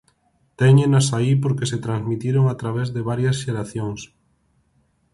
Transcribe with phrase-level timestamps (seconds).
[0.61, 4.01] Téñenas aí porque se transmitiron a través de varias xeracións.